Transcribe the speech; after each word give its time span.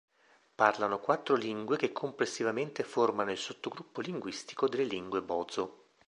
Parlano 0.55 0.97
quattro 0.97 1.35
lingue 1.35 1.77
che 1.77 1.91
complessivamente 1.91 2.81
formano 2.81 3.29
il 3.29 3.37
sottogruppo 3.37 4.01
linguistico 4.01 4.67
della 4.67 4.81
lingue 4.81 5.21
bozo. 5.21 5.89